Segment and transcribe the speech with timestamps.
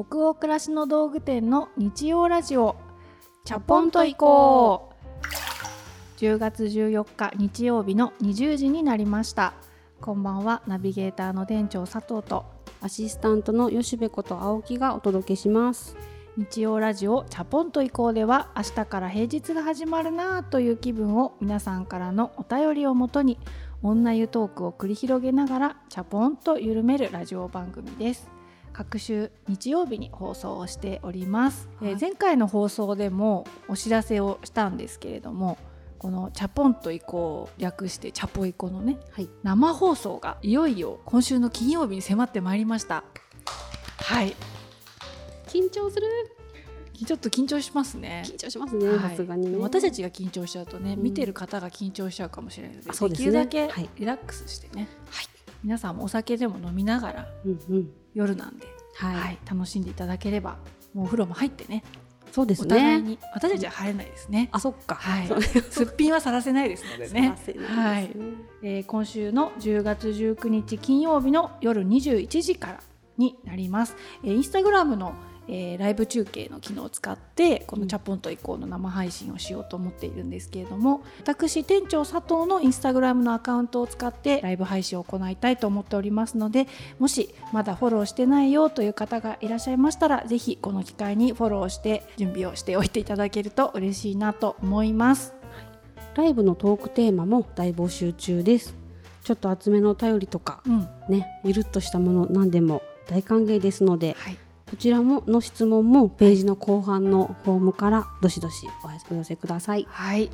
[0.00, 2.76] 北欧暮らしの道具店の日曜ラジオ。
[3.44, 4.92] チャポンと行こ
[6.16, 6.20] う。
[6.20, 9.54] 10月14日日曜日の20時になりました。
[10.00, 10.62] こんばんは。
[10.68, 12.46] ナビゲーターの店長佐藤と。
[12.80, 15.96] アシスタントの吉部こと青木がお届けします。
[16.36, 23.40] 日曜ラジオチャポンと行こうでは明日から平日が始まるなという気分を皆さんからのお便りをもとに
[23.82, 28.37] 女湯トークを繰り広げながらチャポンと緩めるラジオ番組です
[28.78, 35.58] 各週日曜日に放送をしております、はい、えー、前回の放送でもお知らせをしたんですけれども
[35.98, 43.02] このチャポンと移行略してチャポイコのね、はい、生放送がいよいよ今週の金曜日に迫ってまいりました。
[43.96, 44.36] はい。
[45.48, 46.06] 緊張する？
[47.04, 48.22] ちょっと緊張しますね。
[48.26, 48.96] 緊張しますね。
[48.96, 55.26] さすがに、ね、私たちが緊張しちゃうとね、うん、見てる方が緊張しちゃうかもしれないので、でできるだけリラックスしてね、はい、
[55.62, 60.58] 皆さんもお酒でも飲みながら、うんうん、夜なんで、はい、はい、楽しんでいただければ、
[60.94, 61.82] もうお風呂も入ってね。
[62.32, 63.02] そうですね。
[63.34, 64.48] 私たちは入れないですね。
[64.52, 64.96] あ、そっか。
[64.96, 65.42] はい。
[65.70, 67.36] すっぴんはさらせないですのでね。
[67.66, 68.10] はい。
[68.62, 72.80] えー、今週の10月19日金曜日の夜21時から
[73.16, 73.96] になります。
[74.22, 75.14] えー、インスタグラムの
[75.48, 86.66] えー、ライブ中継の機能を使ってこの「チャポンと以降」の生配信をしようと思っているんですけれども私店長佐藤のインスタグラムのアカウントを使ってライブ配信を行いたいと思っておりますので
[86.98, 95.34] もしまだフォローしてないよという方がいらっしゃいましたら是非この機会にフォローして準備をしておいていただけると嬉しいなと思います。
[96.14, 98.74] ライブのトークテーマも大募集中です。
[99.22, 104.38] ちょっと厚めのお便りとか、うん、ねゆるっとしたもの何でも大歓迎ですので、はい
[104.70, 108.66] こちらもの質問もページの後半のフォームからどしどし
[109.10, 109.86] お寄せください。
[109.90, 110.30] はい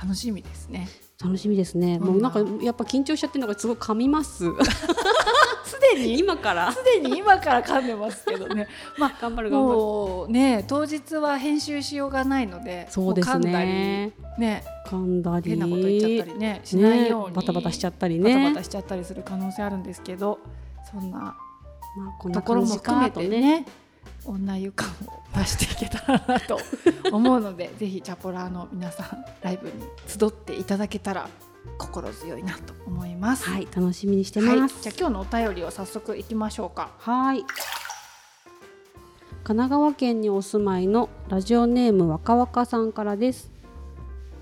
[0.00, 0.88] 楽しみですね。
[1.22, 1.98] 楽しみですね。
[1.98, 4.44] もうなんかやっぱ緊張しちゃってるのがすごい噛みます。
[5.64, 6.20] すでに？
[6.20, 6.72] 今から？
[6.72, 7.18] すでに？
[7.18, 8.68] 今から噛んでますけどね。
[8.96, 10.32] まあ頑張る頑張る。
[10.32, 14.12] ね当日は編集しようがないので、そうですね。
[14.38, 20.38] ね噛んだり変なこと言っちゃったりねしないように、バタバタしちゃったりねバタバタしちゃったりする可能性あるんですけど、
[20.88, 21.36] そんな
[21.98, 23.66] まあ、ところも含めてね
[24.24, 26.58] 女湯感を出していけたらなと
[27.12, 29.72] 思うのでぜひチャポラーの皆さんライブに
[30.06, 31.28] 集っていただけたら
[31.78, 33.48] 心強いなと思います。
[33.48, 34.58] はい、楽しみにしてます。
[34.58, 36.90] はい、じゃあ今日のお便りを早速いきましょうか。
[36.98, 37.44] はい。
[39.44, 43.50] 神奈川県にお住まいのラジオネーム若々さんからです。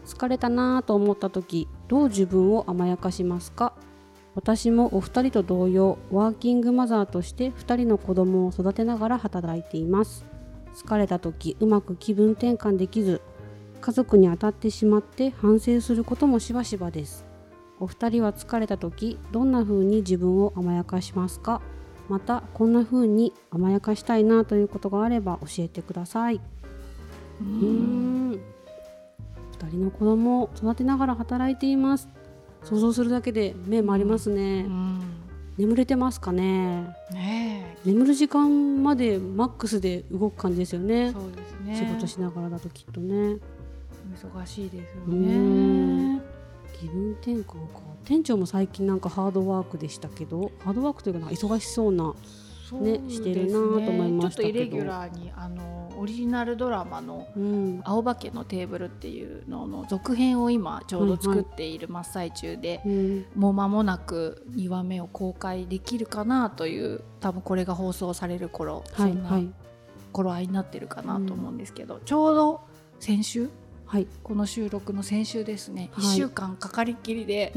[0.04, 3.72] 疲れたなぁと思った時、どう自分を甘やかしますか？
[4.36, 10.26] 私もお二人と同様ワーキングマザーとして2人の子供を育てながら働いています。
[10.76, 13.22] 疲れた時うまく気分転換できず
[13.80, 17.24] 家族に当たってしまって反省することもしばしばです。
[17.80, 21.62] お二人は疲れた時どんな風に自分を甘やかしますか？
[22.10, 26.42] またこんな風に甘やかしたいなということがあれば教えてください。
[27.40, 28.32] うん。
[28.32, 28.38] 2
[29.70, 32.08] 人の子供を育てながら働いています
[32.68, 35.00] 想像するだけで目回りますね、うん、
[35.56, 36.94] 眠れてますかね。
[37.12, 41.12] ね眠る時間までマックスで動く感じですよね。
[41.12, 41.76] そうですね。
[41.76, 43.38] 仕事しながらだときっとね。
[44.20, 46.20] 忙しいですよね。
[46.78, 47.86] 気分転換か。
[48.04, 52.14] 店長も最近なんかハードワークでしたけどハードワークというか忙しそうな
[52.74, 53.58] ね、ね、してるなと
[53.90, 57.28] 思いましたちょっとイレギュラーにあのオリジナルドラマの
[57.84, 69.40] 「青葉家のテーブル」っていうのの続編を今ちょうど作っている真っ最中で、はいはい、もう間もなく2話目を公開できるかなという多分これが放送される頃、はい、そんな
[70.12, 72.60] 頃合いになってるかなと思うんですけど、ちょうど
[73.00, 73.50] 先週、
[73.86, 77.52] はい、この収録の先週ですね、1週間かかりっきりで、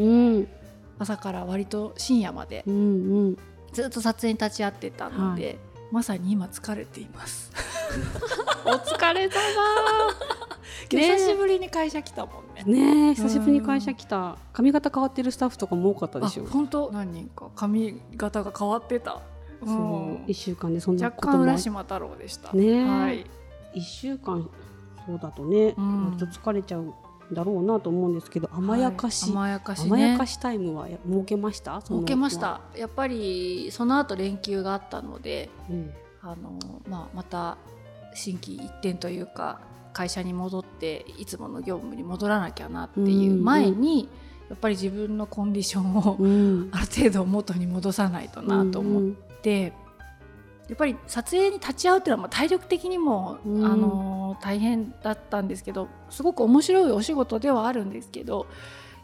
[0.98, 2.64] 朝から割と深夜まで。
[2.68, 3.38] うんうん
[3.72, 5.58] ずっと撮影に立ち会ってたので、はい、
[5.92, 7.52] まさに今疲れています
[8.66, 9.34] お疲れ様
[10.90, 13.10] 久しぶりに会社来たもんね。
[13.10, 14.38] ね久しぶりに会社来た。
[14.54, 16.46] 髪型変わってるスタッフとかも多かったでしょ。
[16.46, 16.92] 本当？
[16.92, 19.22] 何人か髪型が変わってた。
[19.66, 21.34] そう、一週間でそんなことも。
[21.34, 22.54] 若干浦島太郎でした。
[22.54, 23.26] ね、はい。
[23.74, 24.50] 一週間
[25.06, 26.94] そうだとね、うん、割と疲れちゃう
[27.32, 31.82] だろうなと思うんですけど甘やかし、はい、甘やかし、ね、甘やかしタイムは設けました？
[31.82, 32.62] 設けました。
[32.76, 37.58] やっぱりその後連休があったので、うん、あのまあ、また
[38.14, 39.62] 心機一転というか
[39.94, 44.10] 会社に戻っていつもの業務に戻らなきゃなっていう前に、
[44.50, 46.18] やっぱり自分のコンディションを、
[46.72, 49.04] ある程度元に戻さないとなと思っ
[49.42, 49.74] て、
[50.70, 58.46] やっぱり撮影に立ち会うっていうのは体力的にも、うん、あの大変だったんですけどすごく面白いお仕事ではあるんですけど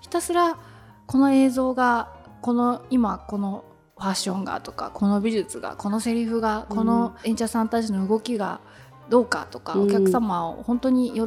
[0.01, 0.59] ひたすら
[1.07, 3.65] この映像がこの今この
[3.97, 8.62] ファッションがとかこの美術がこのセリフがこの演者さんたちの動きが
[9.09, 11.21] どうかとか、お客様を本当に喜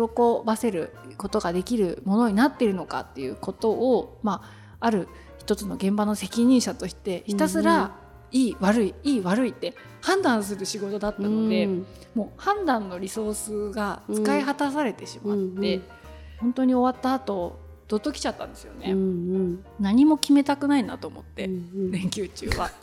[0.45, 4.43] ばせることができるものになっているのかっていうことを、ま
[4.81, 5.09] あ、ある
[5.39, 7.95] 一つの現場の責任者としてひたすら
[8.31, 11.69] いい悪いいい悪いって判断する仕事だったので、
[12.15, 15.81] もう判断のリソースが使い果たされてしまって、
[16.39, 17.59] 本当に終わった後
[17.89, 19.03] どっときちゃったんですよね、うんう
[19.39, 22.71] ん、何も決めたくないなと思って、うんうん、連休中は。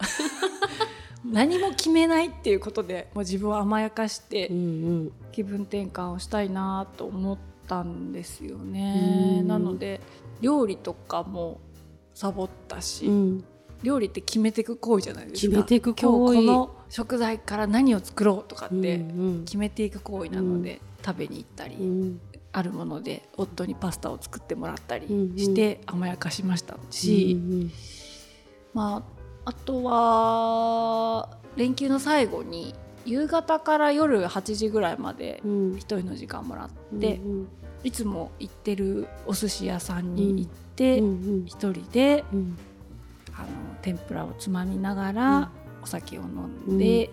[1.24, 4.48] 何も決めないっていうことでもう自分を甘やかして
[5.31, 7.38] 気分転換をしたいなと思っ
[7.68, 10.01] たんですよね、うん、なので
[10.41, 11.59] 料理とかも
[12.13, 13.44] サボったし、うん、
[13.85, 15.47] 料理って決めていく行為じゃないですか。
[15.47, 16.33] 決めていく行為。
[16.35, 19.05] 今日この食材から何を作ろうとかって
[19.45, 21.77] 決めていく行為なので、食べに行ったり、
[22.51, 27.71] あるもので夫にパスタを作ってもらったりして甘やかしましたし、うんうん、
[28.73, 29.03] ま
[29.45, 32.73] あ、あとは連休の最後に
[33.05, 37.47] 夕方から夜8時ぐらいまで1人の時間もらって、うんうん、
[37.83, 42.75] いつも行ってるお寿司屋さんに行って1人で、うん、あの
[43.85, 45.51] 天ぷらをつまみながら
[45.83, 47.11] お酒を飲んで、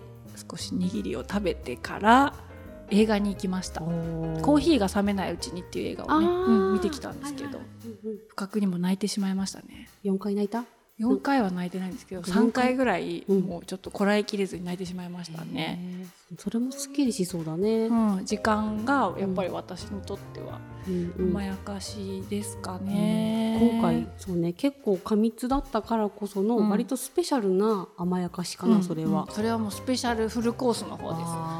[0.49, 2.33] 少し握りを食べてから。
[2.89, 7.59] 映画に行きました「コーヒーが冷めないうちに」っていう映画をね、うん、見てきたんですけど、
[8.27, 9.89] 不覚にも泣いてしまいましたね。
[10.03, 10.65] 4回泣いた
[10.99, 12.75] ？4回は泣いてないんですけど3回？
[12.75, 16.05] ぐらいもうちょっとこらえきれずに泣いてしまいましたね、
[16.37, 20.59] それもすっきりしそうだね、うん、時間がやっぱり私にとっては
[21.17, 23.67] 甘やかしですかね、うん。
[23.67, 31.21] うん、今回そうね結構過密だったからこその割とスペシャルな甘やかしかな、それは、それはもうスペシャルフルコースの方です。
[31.27, 31.52] あ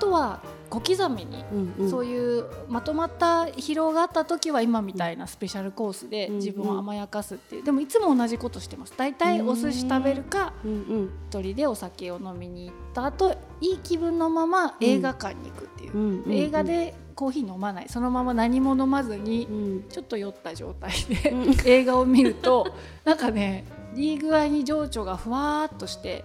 [0.00, 1.44] とは小刻みに、
[1.88, 8.94] そういうまとまった疲労があった時は今みたいなスペシャルコースで自分を甘やかすっていう、でもいつも同じことしてます。
[8.96, 17.88] 大体お寿司食べるか、一人でお酒を飲みに行った後いい気分のまま映画館に行くっていう、うん、映画でコーヒー飲まない。
[17.88, 19.46] そのまま何も飲まずに、
[19.90, 21.34] ちょっと酔った状態で
[21.66, 22.66] 映画を見ると
[23.04, 23.64] なんかね
[23.96, 26.24] いい具合に情緒がふわっとして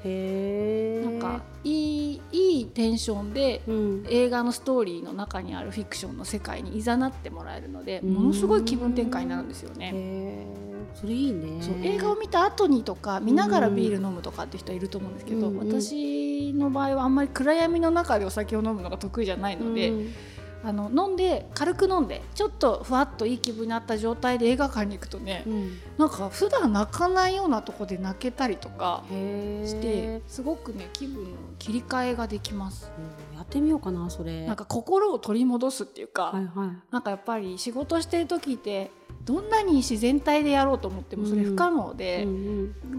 [1.03, 10.45] なんかいいいいテンションで、うん、映画のストーリーの中にあるフィクションの世界にいざなってもらえるのでものすごい気分転換になるんですよね。
[10.93, 11.61] それいいね。
[11.61, 19.89] そう映画を見た後にとか見ながらビール飲むとかって人いると思うんですけど、うんうん、私の場合はあんまり暗闇の中でお酒を飲むのが得意じゃないので。
[19.89, 20.13] うん
[20.65, 31.29] あの飲んで軽く飲んでちょっとふわっといい気分になった状態で映画館に行くとね、うん、なんか普段泣かないようなとこで泣けたりとかしてすごくね気分の
[31.59, 32.91] 切り替えができます、
[33.31, 34.47] うん、やってみようかなそれ。
[34.47, 38.89] なんか心を取り戻すっていうか、はいはい、なんかやっぱり仕事してる時って
[39.25, 42.27] どんなに自然体でやろうと思ってもそれ不可能で、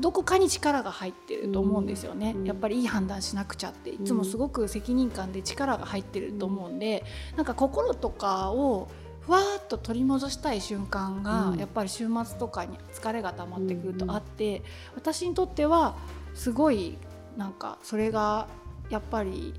[0.00, 7.04] どこかに力が入ってると思うんですよね、やっぱりいい判断しなくちゃっていつもすごく責任感で力が入ってると思うんで、
[7.36, 8.88] なんか心とかを
[9.20, 14.62] ふわっと取り戻したい瞬間が、やっぱり週末とかに疲れが溜まってくるとあって、
[14.94, 15.96] 私にとっては
[16.34, 16.98] すごい
[17.36, 18.48] なんかそれが
[18.90, 19.54] やっぱり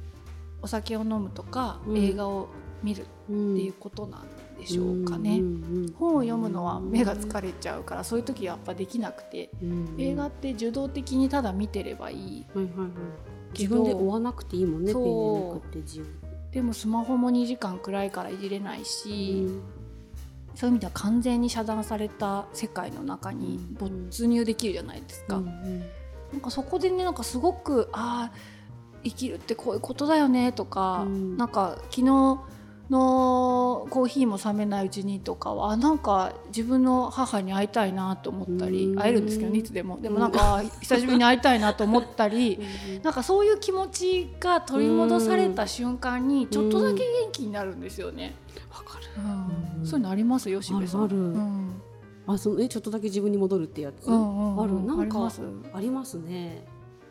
[0.62, 2.50] お酒を飲むとか、映画を
[2.84, 4.22] 見るっていうことなん
[4.58, 4.64] で。
[4.64, 5.42] でしょうかね、
[5.98, 9.50] 本を読むのは目が疲れちゃうからそういう時やっぱできなくて、
[9.98, 12.46] 映画って受動的にただ見てればいい、
[13.58, 14.94] 自分で追わなくていいもんね
[16.52, 19.62] でもスマホも2時間暗いからいじれないし、うん、
[20.56, 25.42] そういう意味では完全に遮断された世界の中に没入できるじゃないですか。
[26.32, 28.38] なんかそこでねなんかすごくああ
[29.04, 32.40] 生きるってこういうことだよねとか、うん、なんか昨日
[32.90, 40.00] のコーヒーも冷めないうちにとかはなんか自分の母に会いたいなと思ったり会えるんですけどいつでも。
[40.00, 42.60] でもなんか久しぶりに会いたいなと思ったり
[43.04, 48.36] なんかそういう気持ちが取り戻された瞬間にちょっとだけ元気になるんですよね。
[48.72, 49.06] わかる、
[49.80, 50.50] うん、そういうのあります？
[50.50, 51.04] よしべさん。
[51.04, 51.82] ある、うん、
[52.28, 54.84] あそのえちょっとだけ自分に戻るってやつ、うんうん、ある。
[54.84, 55.30] なんか
[55.74, 56.14] あります。
[56.16, 56.66] ね。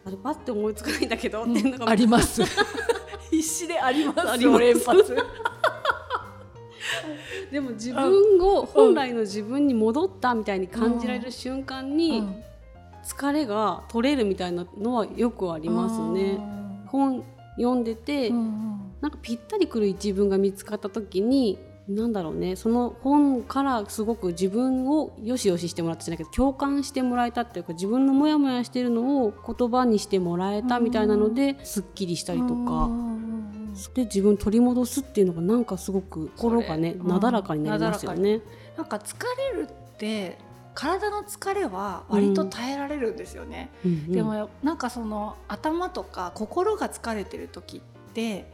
[0.06, 2.42] あれパって思いつかないんだけど、うん、あります。
[3.30, 4.38] 必死であります。
[4.38, 5.16] 連発。
[7.50, 12.26] でも自分を本来の自分に戻ったみたいに感じられる瞬間に
[13.04, 16.38] 疲れが取れるみたいなのはよくありますね。
[16.88, 17.24] 本
[17.56, 22.56] 読んでて、なんかぴったりくる自分が見つかった時になんだろうね。
[22.56, 32.90] その本からすごく自分をよしよししてもらったじゃないけど共感してもらえたっていうか自分のモヤモヤしてるのを言葉にしてもらえたみたいなのですっきりしたりとか。
[33.94, 38.40] で自分取り戻すっていうのがなんかすごく心がねなだらかになりますよね。
[38.76, 39.14] なんか疲
[39.54, 40.38] れるって
[40.76, 48.52] 体の疲れは割と耐えられるんですよね、うん、でもなんかその頭とか心が疲れてる時って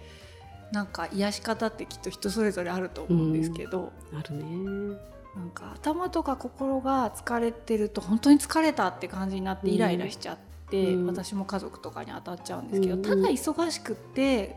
[0.72, 4.98] なんか癒し方ってきっと人それぞれあると思うんですけど、うん、あるね。
[5.36, 10.38] なんか頭とか心が疲れてると本当に疲れたって感じになってイライラしちゃっ
[10.70, 14.56] て、うん、私も家族とかに当たっちゃうんですけど、ただ忙しくって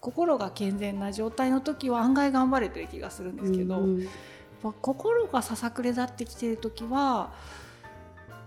[0.00, 3.82] 心が健全な状態の時は案外頑張れてる気がするんですけど、
[4.82, 7.32] 心がささくれ立ってきてる時は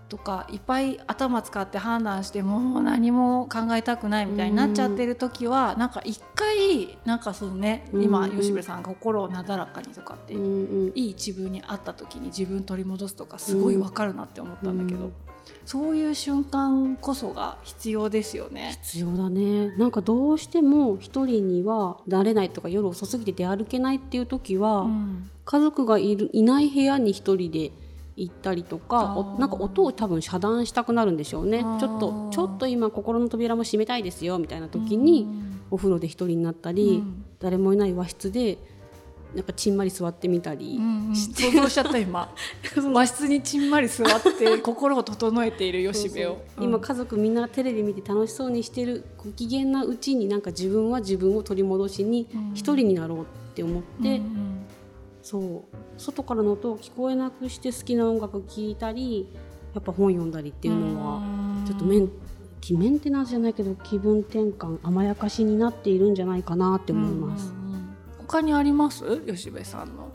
[0.08, 15.10] とかいっぱい頭使って判断してもう何も考えたくないみたいになっちゃってる時は、うん、なんか一回なんかそのね、うん、今吉部さんが心をなだらかにとかって、うん、いい自分に会った時に自分取り戻すとかすごいわかるなって思ったんだけど。
[15.66, 18.78] そういう瞬間こそが必要ですよね。
[18.82, 19.74] 必要だね。
[19.76, 24.86] なんかどうしても一人にはなれないとか夜遅すぎて出歩けないっていう時は、
[25.44, 27.72] 家族がいるいない部屋に一人で
[28.16, 31.60] 行ったりとかなんか音を多分遮断したくなるんでしょうね。
[31.80, 35.26] ちょっとちょっと今心の扉も閉めたいですよみたいな時に
[35.70, 37.02] お風呂で一人になったり、
[37.40, 38.58] 誰もいない和室で
[39.34, 42.32] なんかちんまり座ってみたり、うんうん、想像しちゃった今。
[42.92, 46.38] 和室にちんまり座って心を整えている吉部を。
[46.60, 54.53] 今家族みんなテレビ見て楽しそうにしてるご機嫌なうちになんか自分は自分を取り戻しに一人になろうって思って、うんうん
[55.24, 55.76] そう。
[55.96, 59.26] 外からの音を聞こえなくして好きな音楽聴いたり
[59.74, 61.22] やっぱ本読んだりっていうのは
[61.66, 62.10] ちょっとメン
[62.78, 67.54] メンテナンスじゃないけど気分転換甘やかしになっているんじゃないかなって思います。
[68.18, 69.04] 他にあります？
[69.26, 70.12] 吉部さんの。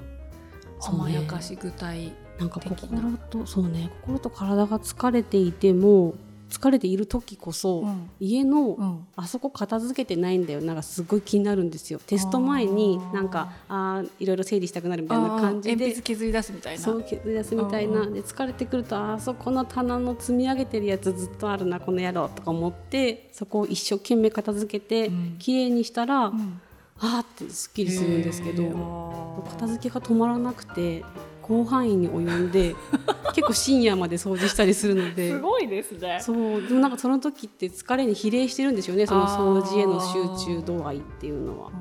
[0.79, 3.91] 甘やかし具体なんか心とそうね。
[4.01, 6.13] 心と体が疲れていても
[6.49, 10.61] 疲れている時こそ、うん、家の、うん、あそこ片付けてないんだよ。
[10.61, 11.99] なんかすごい気になるんですよ。
[12.05, 16.81] テスト前になんかあいろいろ整理したくなるみたいな感じで鉛筆削り出すみたいな。
[16.81, 18.05] そう削り出すみたいな。
[18.07, 26.61] で疲れてくるとあそこの棚の積み上げてるやつずっとあるなこの野郎とか思ってそこを一生懸命片付けて、うん、綺麗にしたら、うん。
[27.01, 31.05] あーってすっきりするんですけど片付けが止まらなくて
[31.49, 32.75] 広範囲に及んで
[33.33, 35.31] 結構深夜まで掃除したりするので。
[35.31, 36.19] すごいですね。
[36.21, 41.71] そうでもなんかその時って疲れに比例してるんですよねその掃除への集中度合いっていうのは。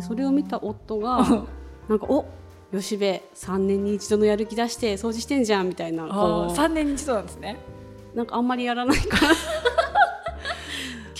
[0.00, 1.18] それを見た夫が
[1.88, 2.24] なんかお
[2.72, 7.58] 吉部3年に一度のやる気出して掃除してんじゃんみたいな3年に一度なんですね。
[8.14, 9.34] なんかあんまりやらないから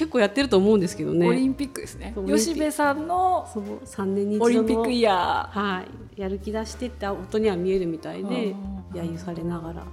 [0.00, 1.28] 結構やってると思うんですけどね。
[1.28, 2.14] オリンピックですね。
[2.26, 5.84] 吉部さんのそう3年にオリンピックイヤー、は
[6.16, 8.54] い、やる気出してって音には見えるみたいで
[8.94, 9.84] 揶揄されながら。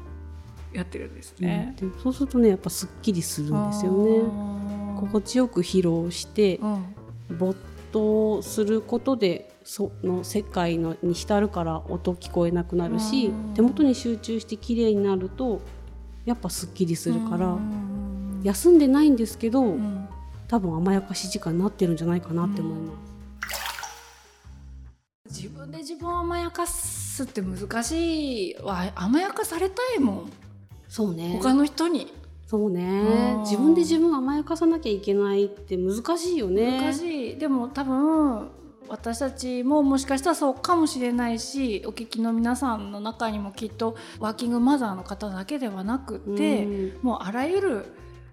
[0.72, 4.22] やってるんですね、うん、でそうするとねやっぱすっきりするんですよね。
[5.02, 7.60] 心地よく疲労して、うん、没
[7.92, 15.60] 頭することでその世界のに浸るから音聞こえなくなるし手元に集中して綺麗になると
[16.24, 17.58] やっぱすっきりするから
[18.44, 20.08] 休んでないんですけど、うん、
[20.48, 23.08] 多分甘やかし時間になってるんじゃないかなって思います。
[25.30, 28.92] 自分で自分を甘やかすって難しいわ。
[28.96, 30.32] 甘やかされたいもん。
[30.88, 31.40] そうね。
[31.42, 32.14] 他の人に。
[32.48, 33.36] そうね。
[33.42, 36.80] 自分で自分を甘やかさなきゃいけないって難しいよね。
[36.82, 37.38] 難しい。
[37.38, 38.50] でも多分
[38.88, 47.86] 私たちももしかしたらそうかもしれないしお聞きの皆さんの中にもきっとワーキングマザーの方だけではなくて、うん、もうあらゆる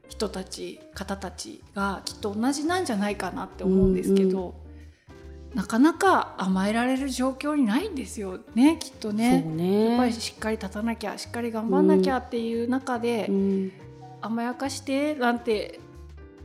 [0.08, 13.72] 人たち方たちがきっと同じなんじゃないかなって思うんですけど、うんうん、なかなか甘えられる状況にないんですよねきっとね、ね、やっぱりしっかり立たなきゃしっかり頑張んなきゃっていう中で、うん、
[14.20, 15.80] 甘やかしてなんて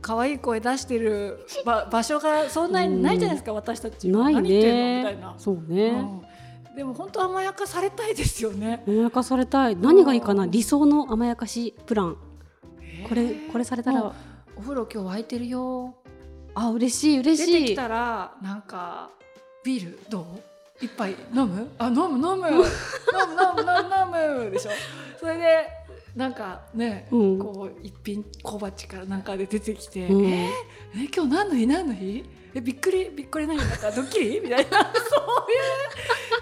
[0.02, 4.40] 可愛い声出してる 場場所がそんなにないじゃないですか、私たちないね。
[4.40, 5.34] みたいな。
[5.36, 5.92] そうね、
[6.74, 8.82] でも本当甘やかされたいですよね。
[8.86, 9.76] 甘やかされたい。
[9.76, 10.46] 何がいいかな？
[10.46, 12.16] 理想の甘やかしプラン
[13.08, 14.12] これこれされたら
[14.56, 15.94] お風呂今日沸いてるよ。
[16.54, 17.52] あ嬉しい嬉しい。
[17.52, 19.10] 出てきたらなんか
[19.64, 20.20] ビールど
[20.80, 20.84] う？
[20.84, 21.68] 一杯飲む？
[21.78, 22.48] あ飲む飲む。
[22.48, 24.50] 飲む 飲む飲む飲む。
[24.50, 24.70] でしょ？
[25.18, 25.66] それで
[26.16, 31.66] なんかね、うん、こう一品小鉢からなんかで出てきて、うん、えー、え今日何の日？
[31.66, 32.24] 何の日？
[32.54, 33.56] えびっくりびっくり何？
[33.56, 34.40] なんかドッキリ？
[34.40, 34.78] みたいな。
[34.80, 35.54] そうい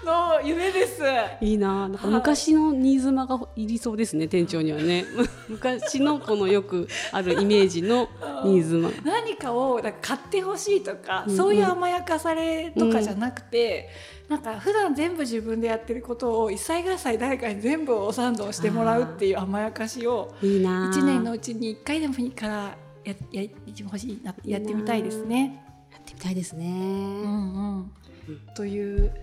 [0.03, 1.01] うの夢です。
[1.41, 1.87] いいな。
[1.87, 5.05] なんか昔の新妻がいりそうですね店長にはね。
[5.47, 8.09] 昔のこのよくあるイメージの
[8.43, 8.89] 新妻。
[9.03, 13.89] 何かをだか買ってほしいとか、うんうん、そういう甘やかされとかじゃなくて、
[14.29, 25.68] うん、なんか普段全部自分でやってることを一切合切誰かに全部お賛同してもらうっていう甘やかしを1年のうちに1回でもいいからや や一番欲しいなやってみたいですね。
[25.91, 26.65] やってみたいですね。
[26.65, 27.89] うん
[28.27, 29.13] うん、という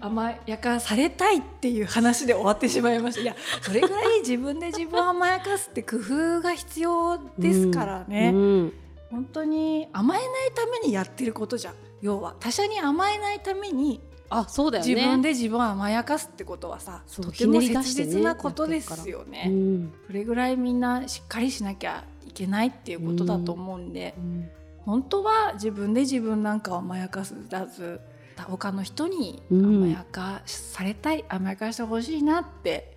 [0.00, 3.20] 甘やかされたいっていう話で終わってしまいました。
[3.22, 8.38] いやそれぐらい自分で自分を甘やかすって工夫が必要ですからね、うん。
[8.38, 8.72] うん、
[9.10, 24.50] 本当に甘えないためにやってることじゃん要は他者に甘えないためにあそうだよ、ね、自分で自分を甘やかすってことはさとても切実なことですよね、ねうん、それぐらいみんなしっかりしなきゃいけないっていうことだと思うんで、うん、
[24.86, 28.00] 本当は自分で自分なんかを甘やかすだず
[28.36, 32.96] 他の人に甘やかされたい、うん、甘やかしてほしいなって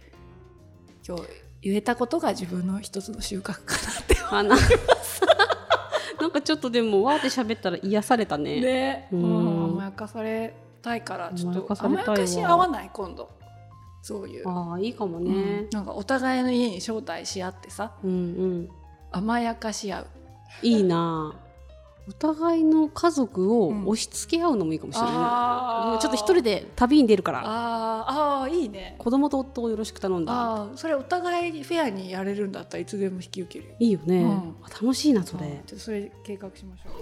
[1.05, 1.23] 今日
[1.61, 5.21] 言えたことが自分の一つの収穫かなって思います
[6.21, 8.59] なんかちょっとでもわーって喋ったら癒されたね。
[8.59, 13.29] ね、うん、甘やかされたいからちょっと甘やかし合わない今度。
[14.01, 14.47] そういう。
[14.47, 15.33] ああいいかもね、う
[15.67, 18.69] ん、なんかお互いの家に招待し合ってさ、うんうん、
[19.11, 20.07] 甘やかし合う。
[20.61, 21.33] いいな。
[22.09, 25.09] お互いの家族を押し付け合うのもいいかもしれな
[25.91, 27.43] い、うん、ちょっと一人で旅に出るから。
[27.45, 28.95] ああいいね。
[28.97, 30.33] 子供と夫をよろしく頼んだ。
[30.33, 33.75] あそれお互いフェアにやれるんだったらいつでも引き受ける。
[33.77, 36.93] いいよね、うん、楽しいなそれ、うん、それ計画しましょう。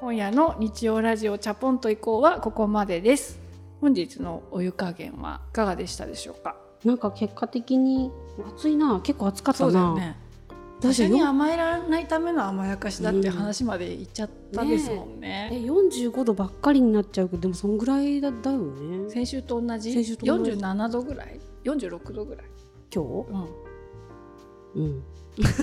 [0.00, 3.47] 今夜の日曜ラジオチャポンと以降はここまでです
[3.80, 6.56] 本日のお湯加減はいかがでしたでしょうか？
[6.84, 8.10] なんか結果的に
[8.56, 9.00] 暑いな。
[9.00, 9.94] 結構暑かったな。
[9.94, 10.16] ね。
[10.80, 15.70] 他者に甘えられないための甘やかしだって話まで言っちゃったですもんね,、うん、ね
[16.12, 19.10] 45度ばっかりになっちゃうけどでもそんぐらいだだよね。
[19.10, 19.92] 先週と同じ？
[19.92, 20.52] 先週と同じ。
[20.52, 22.46] 47度ぐらい？46度ぐらい？
[22.94, 23.26] 今日？
[24.74, 25.02] うん、うん。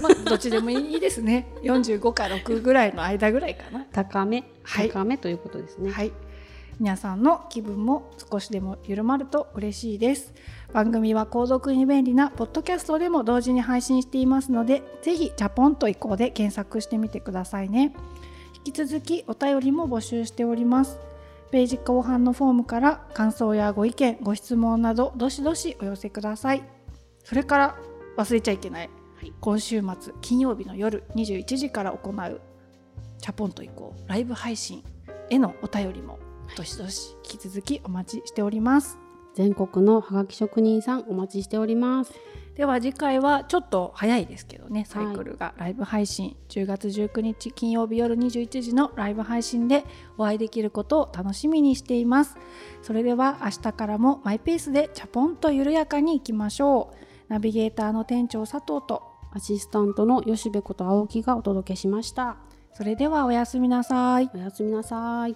[0.01, 1.49] まあ、どっちでもいいですね。
[1.63, 3.85] 45か6ぐらいの間ぐらいかな。
[3.91, 5.91] 高め、はい、高めということですね。
[5.91, 6.11] はい
[6.79, 10.33] 皆さんの気分も少しでも緩まると嬉しいです。
[10.73, 17.93] 番組は購読に便利なポッドキャストでも同時に配信していますのでぜひジャポンと移行で検索してみてくださいね。
[18.65, 20.99] 引き続きお便りも募集しております。
[21.51, 26.63] ページ後半のフォームから感想やご意見ご質問などどしどしお寄せください。
[27.23, 27.77] それから
[28.17, 32.41] 忘れちゃいけない、はい、今週末金曜日の夜21時から行う
[33.19, 34.83] チャポンと移行ライブ配信
[35.29, 36.19] へのお便りも
[36.55, 38.97] どしどし引き続きお待ちしております。
[39.35, 42.13] 全国のハガキ職人さんお待ちしております。
[42.55, 49.83] では次回はちょっと早いですけどねサイクルがライブ配信、はい、10月19日金曜日夜21時のライブ配信で
[50.17, 52.37] お会いできることを楽しみにしています。
[52.81, 57.05] それでは明日からもマイペースでチャポンと緩やかにいきましょう。
[57.27, 59.03] ナビゲーターの店長佐藤と
[59.33, 62.37] アシスタントの吉部こと青木がお届けしました。
[62.73, 64.29] それではおやすみなさい。
[64.33, 65.35] おやすみなさい